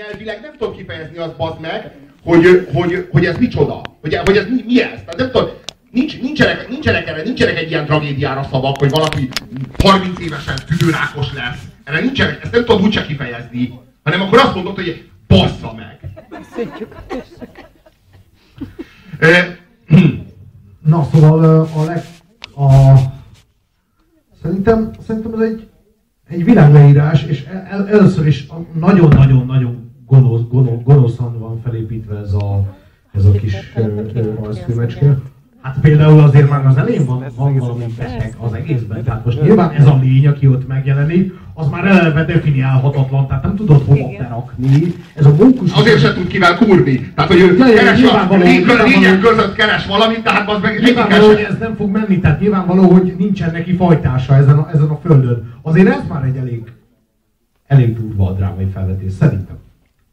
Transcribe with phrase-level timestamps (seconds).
[0.00, 1.92] nyelvileg nem tudom kifejezni azt, bazd meg,
[2.24, 4.90] hogy, hogy, hogy ez micsoda, hogy, hogy ez mi, mi ez.
[4.90, 5.48] Tehát nem tudom,
[5.90, 9.28] nincs, nincsenek, nincsenek, erre, nincsenek egy ilyen tragédiára szavak, hogy valaki
[9.82, 11.62] 30 évesen tüdőrákos lesz.
[11.84, 15.98] Erre nincsenek, ezt nem tudom úgyse kifejezni, hanem akkor azt mondod, hogy bassza meg.
[20.80, 22.04] Na, szóval a leg...
[22.56, 22.94] A,
[24.42, 25.68] szerintem, szerintem ez egy,
[26.28, 29.79] egy világleírás, és el, először is nagyon-nagyon-nagyon
[30.20, 32.76] gonosz, gonosz, gonoszan van felépítve ez a,
[33.14, 33.54] ez a kis
[34.42, 35.16] rajzfilmecske.
[35.60, 39.04] Hát például azért már az elején van, van valami beteg az egészben.
[39.04, 43.56] Tehát most nyilván ez a lény, aki ott megjelenik, az már eleve definiálhatatlan, tehát nem
[43.56, 44.94] tudod hova berakni.
[45.14, 45.72] Ez a mókus...
[45.72, 47.12] Azért sem tud kivel kurni.
[47.14, 51.46] Tehát, hogy ő ja, keres a lények között keres valamit, tehát az meg Nyilvánvaló, hogy
[51.48, 55.54] ez nem fog menni, tehát nyilvánvaló, hogy nincsen neki fajtása ezen a, ezen a földön.
[55.62, 56.72] Azért ez már egy elég,
[57.66, 59.56] elég durva a drámai felvetés, szerintem.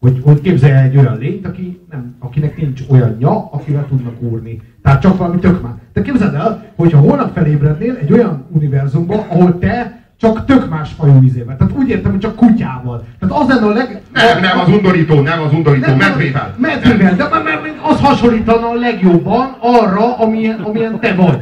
[0.08, 4.62] Hogy, hogy képzelje egy olyan lényt, aki nem, akinek nincs olyanja, akivel tudnak úrni.
[4.82, 5.74] Tehát csak valami tök már.
[5.94, 11.20] De képzeld el, hogyha holnap felébrednél egy olyan univerzumban, ahol te csak tök más fajú
[11.20, 11.58] vizével.
[11.58, 13.06] Tehát úgy értem, hogy csak kutyával.
[13.20, 14.02] Tehát az lenne a leg...
[14.14, 16.56] Nem, nem, az undorító, nem az undorító, nem, medvével.
[16.58, 21.40] Medvével, de mert az hasonlítana a legjobban arra, amilyen, amilyen te vagy.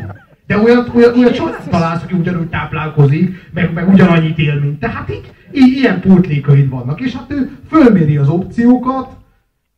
[0.47, 4.89] De olyan, olyan, olyan soha találsz, aki ugyanúgy táplálkozik, meg, meg ugyanannyit él, mint te.
[4.89, 7.01] Hát így ilyen pótlékaid vannak.
[7.01, 9.09] És hát ő fölméri az opciókat,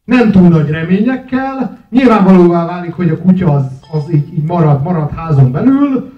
[0.03, 5.11] nem túl nagy reményekkel, nyilvánvalóvá válik, hogy a kutya az, az így, így marad, marad
[5.11, 6.11] házon belül,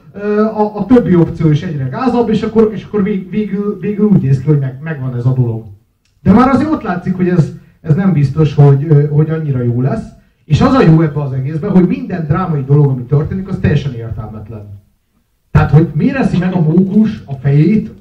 [0.53, 4.21] a, a többi opció is egyre gázabb, és akkor, és akkor vég, végül, végül úgy
[4.21, 5.65] néz ki, hogy meg, megvan ez a dolog.
[6.23, 7.51] De már azért ott látszik, hogy ez,
[7.81, 10.05] ez nem biztos, hogy, hogy annyira jó lesz.
[10.45, 13.93] És az a jó ebben az egészben, hogy minden drámai dolog, ami történik, az teljesen
[13.93, 14.79] értelmetlen.
[15.51, 17.91] Tehát, hogy miért eszi meg a mókus a fejét,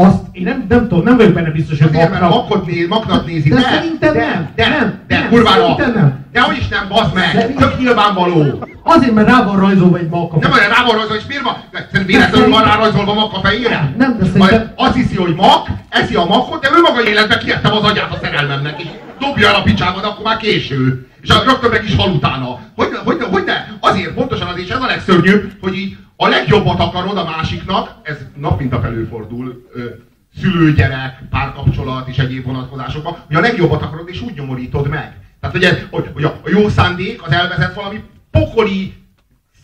[0.00, 2.20] azt én nem, nem tudom, nem vagyok benne biztos, hogy maknak.
[2.20, 3.48] Mert makot néz, maknak nézi.
[3.48, 4.48] De, de szerintem de, nem.
[4.54, 5.74] De, nem, de, de kurvára.
[5.76, 6.26] Szerintem nem.
[6.32, 7.30] De hogy is nem, bazd meg.
[7.32, 7.68] Szerintem.
[7.68, 8.64] Tök nyilvánvaló.
[8.82, 11.56] Azért, mert rá van rajzolva egy mak Nem, mert rá van rajzolva, és miért van?
[11.72, 13.94] Szerintem véletlenül van rá rajzolva mak a fejére?
[13.98, 14.72] Nem, de szerintem...
[14.76, 18.18] Azt hiszi, hogy mak, eszi a makot, de ő maga életben kiettem az agyát a
[18.22, 18.88] szerelmemnek, és
[19.20, 21.06] dobja el a picsába, de akkor már késő.
[21.22, 22.58] És rögtön meg is hal utána.
[22.76, 23.64] Hogy, hogy, hogy ne?
[23.80, 28.16] Azért, pontosan azért, és ez a legszörnyűbb, hogy így a legjobbat akarod a másiknak, ez
[28.36, 29.68] nap mint a felőfordul,
[30.40, 35.16] szülő-gyerek, párkapcsolat és egyéb vonatkozásokban, hogy a legjobbat akarod, és úgy nyomorítod meg.
[35.40, 38.94] Tehát, hogy, ez, hogy, hogy a, a jó szándék az elvezet valami pokoli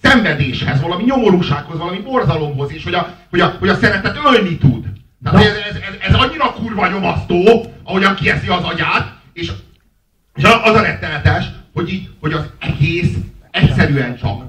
[0.03, 4.87] szenvedéshez, valami nyomorúsághoz, valami borzalomhoz, és hogy a, hogy a, hogy a szeretet ölni tud.
[5.23, 9.53] Tehát ez, ez, ez, ez annyira kurva nyomasztó, ahogyan kieszi az agyát, és,
[10.35, 13.15] és az a rettenetes, hogy, így, hogy az egész
[13.51, 14.43] egyszerűen csak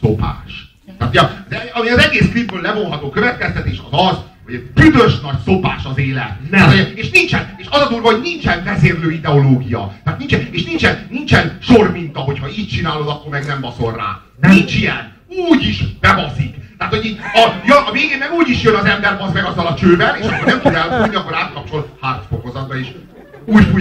[0.00, 0.67] szopás.
[0.98, 6.50] Tehát, ami az egész klipből levonható következtetés az az, hogy büdös nagy szopás az élet.
[6.50, 6.60] Nem.
[6.60, 9.92] Hát, és nincsen, és az a durva, hogy nincsen vezérlő ideológia.
[10.04, 14.20] Tehát nincsen, és nincsen, nincsen sorminta, hogyha így csinálod, akkor meg nem baszol rá.
[14.40, 14.50] Nem.
[14.50, 15.12] Nincs ilyen.
[15.50, 16.54] Úgy is bebaszik.
[16.78, 19.44] Tehát, hogy így a, ja, a végén meg úgy is jön az ember basz meg
[19.44, 22.74] azzal a csővel, és akkor nem tud elfújni, akkor átkapcsol hard fokozatba,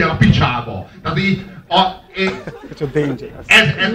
[0.02, 0.90] el a picsába.
[1.02, 2.06] Tehát így a,
[3.46, 3.92] ez, ez,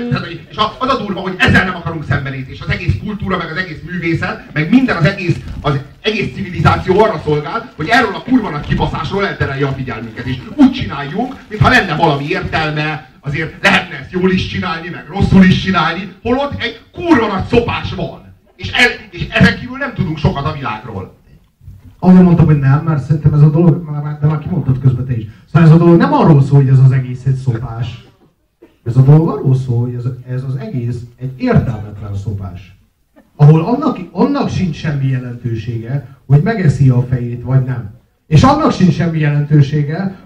[0.51, 3.57] és az a durva, hogy ezzel nem akarunk szembenézni, és az egész kultúra, meg az
[3.57, 8.51] egész művészet, meg minden az egész, az egész civilizáció arra szolgál, hogy erről a kurva
[8.51, 14.13] nagy kibaszásról elterelje a figyelmünket, és úgy csináljunk, mintha lenne valami értelme, azért lehetne ezt
[14.13, 18.35] jól is csinálni, meg rosszul is csinálni, holott egy kurva nagy szopás van.
[18.57, 21.21] És, el, és ezen kívül nem tudunk sokat a világról.
[22.05, 23.85] Azért mondtam, hogy nem, mert szerintem ez a dolog,
[24.21, 25.27] de már kimondtad közben te is.
[25.53, 28.09] Szóval ez a dolog nem arról szól, hogy ez az egész egy szopás.
[28.85, 32.79] Ez a dolog arról szól, hogy ez, ez az egész egy értelmetlen szopás.
[33.37, 37.91] Ahol annak, annak sincs semmi jelentősége, hogy megeszi a fejét, vagy nem.
[38.27, 40.17] És annak sincs semmi jelentősége,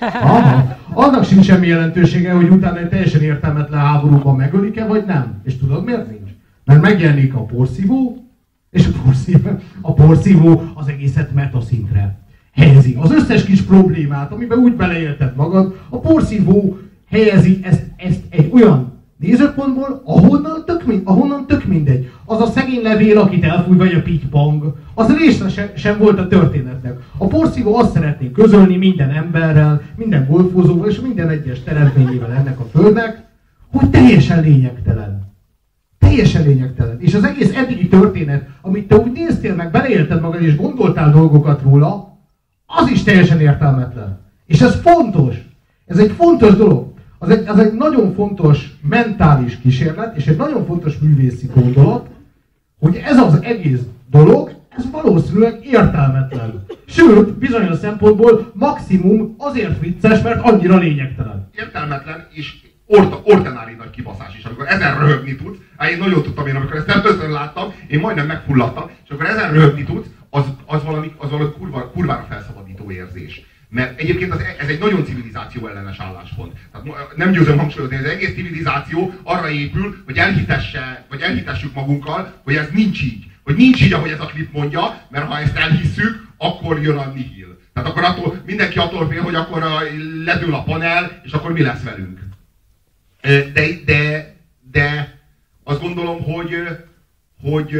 [0.00, 0.76] Aha.
[0.92, 5.40] Annak sincs semmi jelentősége, hogy utána egy teljesen értelmetlen háborúban megölik-e, vagy nem.
[5.44, 6.30] És tudod miért nincs?
[6.64, 8.27] Mert megjelenik a porszívó,
[8.70, 9.50] és a porszívó,
[9.80, 12.18] a porszívó az egészet metaszintre
[12.54, 12.96] helyezi.
[13.00, 16.78] Az összes kis problémát, amiben úgy beleélted magad, a porszívó
[17.10, 22.10] helyezi ezt, ezt egy olyan nézőpontból, ahonnan tök, mind, ahonnan tök mindegy.
[22.24, 26.26] Az a szegény levél, akit elfúj, vagy a pitpang, az része sem, sem volt a
[26.26, 26.98] történetnek.
[27.18, 32.66] A porszívó azt szeretné közölni minden emberrel, minden golfozóval és minden egyes teremtményével ennek a
[32.72, 33.26] földnek,
[33.70, 35.07] hogy teljesen lényegtelen.
[36.18, 37.00] Teljesen lényegtelen.
[37.00, 41.62] És az egész eddigi történet, amit te úgy néztél meg, beleélted magad és gondoltál dolgokat
[41.62, 42.18] róla,
[42.66, 44.18] az is teljesen értelmetlen.
[44.46, 45.36] És ez fontos.
[45.86, 46.92] Ez egy fontos dolog.
[47.18, 52.08] Az egy, az egy nagyon fontos mentális kísérlet, és egy nagyon fontos művészi gondolat,
[52.78, 53.80] hogy ez az egész
[54.10, 56.64] dolog, ez valószínűleg értelmetlen.
[56.86, 61.48] Sőt, bizonyos szempontból maximum azért vicces, mert annyira lényegtelen.
[61.54, 62.54] Értelmetlen és
[62.86, 65.58] orta, ordinári nagy kibaszás is, amikor ezen röhögni tudsz.
[65.78, 69.52] Hát én nagyon tudtam én, amikor ezt először láttam, én majdnem megfulladtam, és akkor ezen
[69.52, 73.42] röhögni tudsz, az, az valami, az valami kurva, kurvára felszabadító érzés.
[73.68, 76.52] Mert egyébként az, ez egy nagyon civilizáció ellenes álláspont.
[76.72, 82.34] Tehát nem győzöm hangsúlyozni, hogy az egész civilizáció arra épül, hogy elhitesse, vagy elhitessük magunkkal,
[82.44, 83.24] hogy ez nincs így.
[83.44, 87.12] Hogy nincs így, ahogy ez a klip mondja, mert ha ezt elhisszük, akkor jön a
[87.14, 87.58] nihil.
[87.72, 89.80] Tehát akkor attól, mindenki attól fél, hogy akkor a,
[90.24, 92.18] ledől a panel, és akkor mi lesz velünk.
[93.52, 94.34] De, de,
[94.70, 95.17] de
[95.68, 96.54] azt gondolom, hogy,
[97.40, 97.74] hogy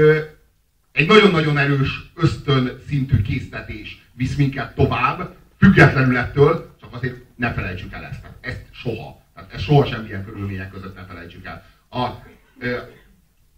[0.93, 7.93] egy nagyon-nagyon erős ösztön szintű késztetés visz minket tovább, függetlenül ettől, csak azért ne felejtsük
[7.93, 8.21] el ezt.
[8.41, 9.23] Ezt soha.
[9.35, 11.65] Tehát ezt soha semmilyen körülmények között ne felejtsük el.
[11.91, 12.07] A,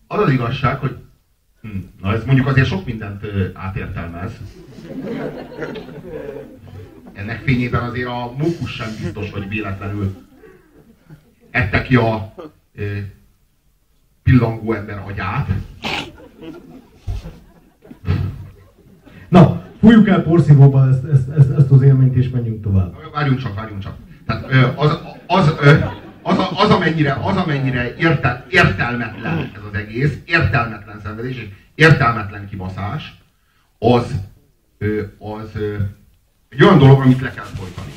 [0.06, 0.96] az az igazság, hogy
[1.60, 1.68] hm,
[2.00, 4.32] na ez mondjuk azért sok mindent átértelmez.
[7.12, 10.16] Ennek fényében azért a mókus sem biztos, hogy véletlenül
[11.50, 12.34] ette ki a
[14.30, 15.48] pillangó ember agyát.
[19.28, 22.94] Na, fújjuk el porszívóban ezt, ezt, ezt, ezt az élményt, és menjünk tovább.
[23.12, 23.96] Várjunk csak, várjunk csak.
[24.26, 24.44] Tehát
[24.76, 25.54] az, az,
[26.22, 33.14] az, az, amennyire, az, amennyire értel, értelmetlen ez az egész, értelmetlen szenvedés, és értelmetlen kibaszás,
[33.78, 34.14] az,
[35.18, 35.58] az
[36.48, 37.92] egy olyan dolog, amit le kell folytani.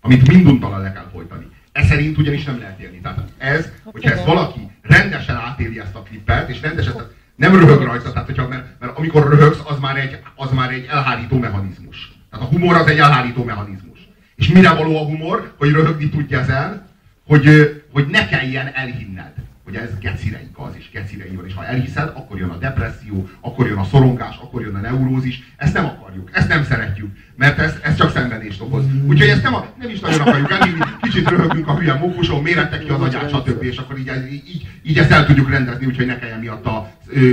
[0.00, 1.46] Amit minduntalan le kell folytani.
[1.72, 3.00] Ez szerint ugyanis nem lehet élni.
[3.00, 6.94] Tehát ez, hogyha ezt valaki rendesen átéli ezt a klippet, és rendesen,
[7.36, 10.86] nem röhög rajta, tehát hogyha, mert, mert amikor röhögsz, az már, egy, az már egy
[10.90, 12.12] elhárító mechanizmus.
[12.30, 14.08] Tehát a humor az egy elhárító mechanizmus.
[14.34, 16.86] És mire való a humor, hogy röhögni tudja ezen,
[17.26, 17.48] hogy,
[17.92, 19.32] hogy ne kelljen elhinned
[19.64, 23.66] hogy ez gecire igaz, és gecire igaz, és ha elhiszed, akkor jön a depresszió, akkor
[23.66, 25.52] jön a szorongás, akkor jön a neurózis.
[25.56, 28.84] Ezt nem akarjuk, ezt nem szeretjük, mert ez, ez csak szenvedést okoz.
[29.06, 30.83] Úgyhogy ezt nem, a, nem is nagyon akarjuk elhinni,
[31.14, 33.62] kicsit röhögünk a hülye mókuson, mérettek ki az agyát, stb.
[33.62, 36.90] És akkor így, így, így ezt el tudjuk rendezni, úgyhogy ne kelljen miatta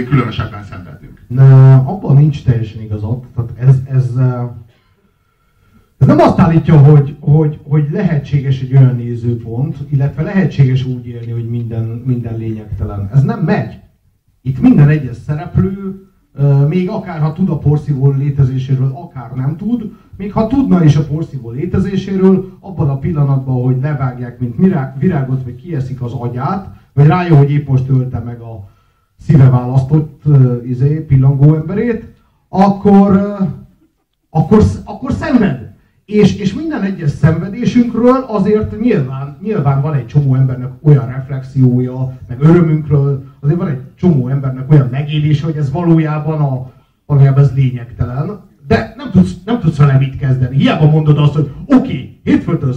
[0.10, 1.22] különösebben szenvednünk.
[1.28, 3.26] Na, abban nincs teljesen igazad.
[3.36, 4.10] Tehát ez, ez,
[5.98, 11.32] ez nem azt állítja, hogy, hogy, hogy lehetséges egy olyan nézőpont, illetve lehetséges úgy élni,
[11.32, 13.10] hogy minden, minden lényegtelen.
[13.14, 13.80] Ez nem megy.
[14.42, 16.06] Itt minden egyes szereplő,
[16.68, 19.92] még akár ha tud a porszívó létezéséről, akár nem tud,
[20.22, 24.56] még ha tudna is a porszívó létezéséről, abban a pillanatban, hogy levágják, mint
[25.00, 28.70] virágot, vagy kieszik az agyát, vagy rájön, hogy épp most ölte meg a
[29.20, 32.14] szíve választott uh, izé, pillangó emberét,
[32.50, 33.48] akkor, uh,
[34.30, 35.70] akkor, akkor szenved.
[36.06, 42.42] És, és minden egyes szenvedésünkről azért nyilván, nyilván van egy csomó embernek olyan reflexiója, meg
[42.42, 46.72] örömünkről, azért van egy csomó embernek olyan megélése, hogy ez valójában, a,
[47.06, 50.56] valójában ez lényegtelen, de nem tudsz, nem tudsz vele mit kezdeni.
[50.56, 52.76] Hiába mondod azt, hogy oké, okay, hétfőtől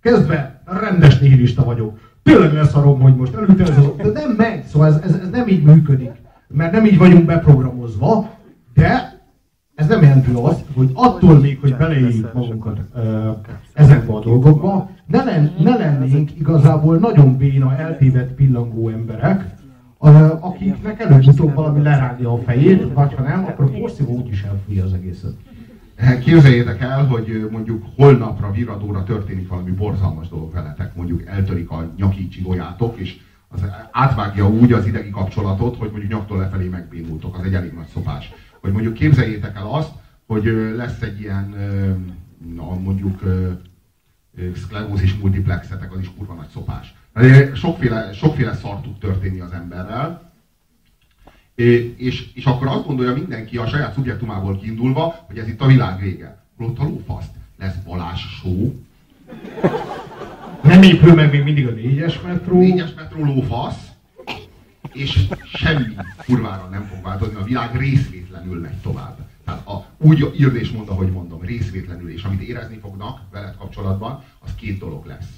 [0.00, 1.98] kezdve rendes nihilista vagyok.
[2.22, 3.64] Tényleg leszarom, hogy most előtte
[4.02, 6.10] de nem megy, szóval ez, ez, ez nem így működik.
[6.48, 8.30] Mert nem így vagyunk beprogramozva,
[8.74, 9.20] de
[9.74, 12.80] ez nem jelenti azt, hogy attól még, hogy beleéljük magunkat
[13.72, 19.54] ezekbe a dolgokba, ne, len, ne lennénk igazából nagyon béna, eltévedt pillangó emberek,
[20.40, 24.92] akiknek előbb-utóbb valami lerágja a fejét, vagy ha nem, akkor a porszívó úgyis elfújja az
[24.92, 25.34] egészet.
[26.20, 32.28] Képzeljétek el, hogy mondjuk holnapra, viradóra történik valami borzalmas dolog veletek, mondjuk eltörik a nyaki
[32.28, 33.16] csigójátok, és
[33.48, 37.86] az átvágja úgy az idegi kapcsolatot, hogy mondjuk nyaktól lefelé megbénultok, az egy elég nagy
[37.92, 38.32] szopás
[38.66, 39.92] hogy mondjuk képzeljétek el azt,
[40.26, 40.44] hogy
[40.76, 41.54] lesz egy ilyen,
[42.54, 43.22] na, mondjuk
[44.54, 46.94] szklerózis multiplexetek, az is kurva nagy szopás.
[47.54, 50.32] Sokféle, sokféle szar tud történni az emberrel,
[51.96, 56.00] és, és akkor azt gondolja mindenki a saját szubjektumából kiindulva, hogy ez itt a világ
[56.00, 56.44] vége.
[56.58, 57.30] Ott a lófaszt.
[57.58, 58.72] Lesz Balázs show.
[60.62, 62.58] Nem épül meg még mindig a négyes metró.
[62.58, 63.86] Négyes metró lófasz
[64.92, 65.94] és semmi
[66.26, 69.18] kurvára nem fog változni, a világ részvétlenül megy tovább.
[69.44, 74.24] Tehát a, úgy írd és mond, ahogy mondom, részvétlenül, és amit érezni fognak veled kapcsolatban,
[74.38, 75.28] az két dolog lesz.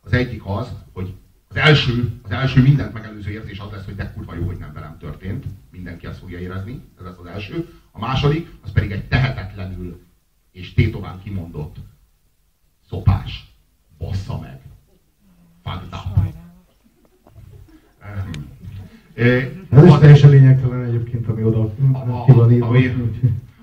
[0.00, 1.14] Az egyik az, hogy
[1.48, 4.72] az első, az első mindent megelőző érzés az lesz, hogy de kurva jó, hogy nem
[4.72, 5.44] velem történt.
[5.70, 7.68] Mindenki azt fogja érezni, ez lesz az első.
[7.90, 10.00] A második, az pedig egy tehetetlenül
[10.52, 11.76] és tétován kimondott
[12.88, 13.52] szopás.
[13.98, 14.60] Bassza meg.
[15.62, 16.34] Fucked up.
[19.70, 21.74] Ez teljesen lényegtelen egyébként, ami oda
[22.26, 22.66] ki van írva.
[22.66, 22.94] Ami,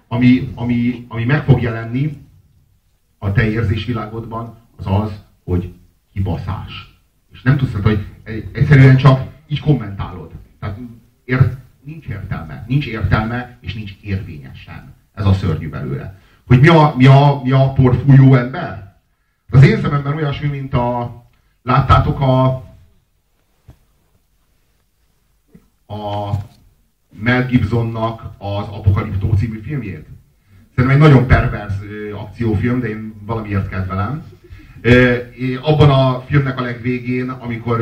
[0.08, 2.26] ami, ami, ami meg fog jelenni
[3.18, 5.74] a te érzésvilágodban, az az, hogy
[6.18, 6.96] kibaszás.
[7.32, 8.06] És nem tudsz, hogy
[8.52, 10.32] egyszerűen csak így kommentálod.
[10.60, 10.78] Tehát
[11.26, 12.66] ért, nincs értelme.
[12.68, 14.94] Nincs értelme, és nincs érvényesen.
[15.14, 16.20] Ez a szörnyű belőle.
[16.48, 18.96] hogy mi a, mi a, mi a porfújó ember?
[19.50, 21.16] Az én szememben olyasmi, mint a...
[21.64, 22.46] Láttátok a...
[25.94, 26.32] A
[27.10, 30.08] Mel Gibsonnak az Apokaliptó című filmjét?
[30.76, 31.74] Szerintem egy nagyon pervers
[32.14, 34.24] akciófilm, de én valamiért kedvelem.
[35.62, 37.82] Abban a filmnek a legvégén, amikor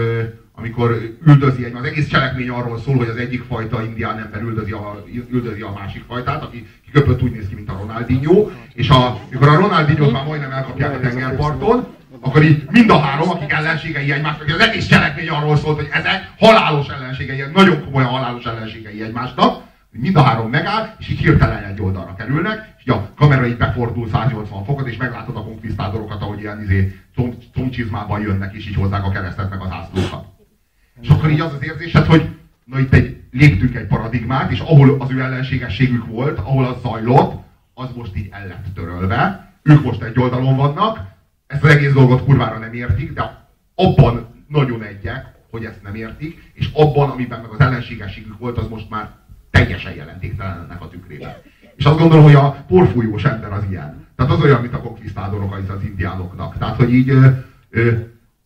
[0.57, 4.71] amikor üldözi egy, az egész cselekmény arról szól, hogy az egyik fajta indián ember üldözi
[4.71, 9.19] a, üldözi a másik fajtát, aki kiköpött úgy néz ki, mint a Ronaldinho, és a,
[9.31, 11.87] amikor a Ronaldinho már majdnem elkapják a tengerparton,
[12.19, 16.31] akkor így mind a három, akik ellenségei egymásnak, az egész cselekmény arról szólt, hogy ezek
[16.37, 19.63] halálos ellenségei, nagyon komolyan halálos ellenségei egymásnak,
[19.99, 24.09] mind a három megáll, és így hirtelen egy oldalra kerülnek, és a kamera így befordul
[24.09, 26.99] 180 fokot, és meglátod a konkvisztádorokat, ahogy ilyen izé,
[27.53, 30.25] tomcsizmában jönnek, és így hozzák a keresztet meg az ászlókat.
[31.01, 32.29] És akkor így az az érzésed, hogy
[32.63, 37.43] na itt egy, léptünk egy paradigmát, és ahol az ő ellenségességük volt, ahol az zajlott,
[37.73, 39.53] az most így el lett törölve.
[39.61, 40.99] Ők most egy oldalon vannak,
[41.47, 46.51] ezt az egész dolgot kurvára nem értik, de abban nagyon egyek, hogy ezt nem értik,
[46.53, 49.09] és abban, amiben meg az ellenségességük volt, az most már
[49.55, 51.35] teljesen jelentéktelen ennek a tükrében.
[51.75, 54.07] És azt gondolom, hogy a porfújós ember az ilyen.
[54.15, 56.57] Tehát az olyan, mint a konkvisztádorok az indiánoknak.
[56.57, 57.27] Tehát, hogy így ö,
[57.69, 57.91] ö,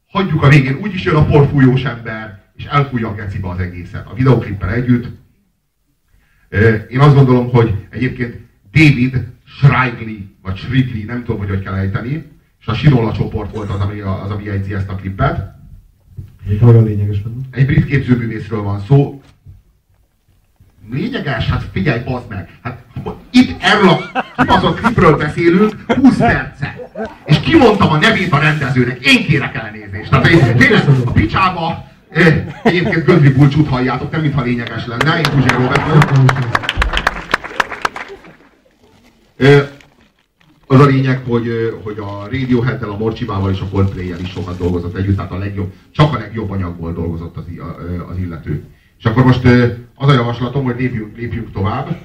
[0.07, 4.07] hagyjuk a végén, úgyis jön a porfújós ember, és elfújja a gecibe az egészet.
[4.07, 5.17] A videoklippel együtt.
[6.89, 8.37] Én azt gondolom, hogy egyébként
[8.71, 12.25] David Shrigley, vagy Shrigley, nem tudom, hogy hogy kell ejteni,
[12.59, 15.55] és a Sinola csoport volt az, ami, az, ami jegyzi ezt a klippet.
[16.61, 19.18] Olyan lényeges Egy brit képzőművészről van szó.
[20.91, 21.49] Lényeges?
[21.49, 22.49] Hát figyelj, bazd meg!
[22.63, 22.83] Hát
[23.31, 26.75] itt erről a kibaszott klipről beszélünk 20 perce.
[27.25, 29.05] És kimondtam a nevét a rendezőnek.
[29.05, 30.09] Én kérek elnézést.
[30.09, 31.87] Tehát én tényleg a picsába
[32.63, 35.81] Egyébként Gödri Bulcsút halljátok, nem mintha lényeges lenne, én Puzsér Robert
[40.67, 41.47] Az a lényeg, hogy,
[41.83, 45.73] hogy a Radiohead-tel, a Morcsibával és a Coldplay-el is sokat dolgozott együtt, tehát a legjobb,
[45.91, 47.43] csak a legjobb anyagból dolgozott az,
[48.09, 48.63] az illető.
[48.99, 49.45] És akkor most
[49.95, 51.97] az a javaslatom, hogy lépjünk, lépjünk tovább.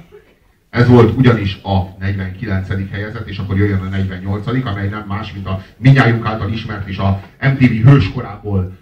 [0.71, 2.91] Ez volt ugyanis a 49.
[2.91, 4.47] helyezett, és akkor jöjjön a 48.
[4.47, 8.77] amely nem más, mint a minnyájunk által ismert és a MTV hőskorából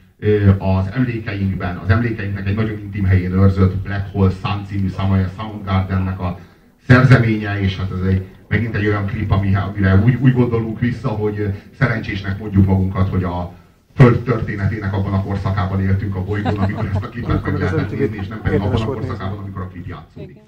[0.59, 6.21] az emlékeinkben, az emlékeinknek egy nagyon intim helyén őrzött Black Hole Sun című Samaya Soundgardennek
[6.21, 6.38] a
[6.87, 11.54] szerzeménye, és hát ez egy, megint egy olyan klip, amire úgy, úgy gondolunk vissza, hogy
[11.78, 13.52] szerencsésnek mondjuk magunkat, hogy a
[13.94, 18.16] Föld történetének abban a korszakában éltünk a bolygón, amikor ezt a klipet meg lehetett nézni,
[18.16, 20.38] és nem pedig abban a korszakában, amikor a klip játszódik.